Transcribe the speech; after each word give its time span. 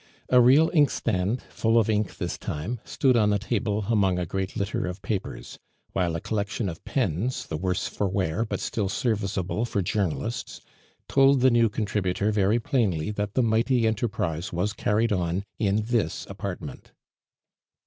A 0.29 0.41
real 0.41 0.71
inkstand, 0.73 1.43
full 1.43 1.77
of 1.77 1.87
ink 1.87 2.17
this 2.17 2.35
time, 2.39 2.79
stood 2.83 3.15
on 3.15 3.29
the 3.29 3.37
table 3.37 3.85
among 3.87 4.17
a 4.17 4.25
great 4.25 4.57
litter 4.57 4.87
of 4.87 5.03
papers; 5.03 5.59
while 5.91 6.15
a 6.15 6.19
collection 6.19 6.67
of 6.69 6.83
pens, 6.85 7.45
the 7.45 7.55
worse 7.55 7.85
for 7.87 8.09
wear, 8.09 8.43
but 8.43 8.59
still 8.59 8.89
serviceable 8.89 9.63
for 9.63 9.83
journalists, 9.83 10.59
told 11.07 11.41
the 11.41 11.51
new 11.51 11.69
contributor 11.69 12.31
very 12.31 12.59
plainly 12.59 13.11
that 13.11 13.35
the 13.35 13.43
mighty 13.43 13.85
enterprise 13.85 14.51
was 14.51 14.73
carried 14.73 15.13
on 15.13 15.43
in 15.59 15.83
this 15.83 16.25
apartment. 16.27 16.93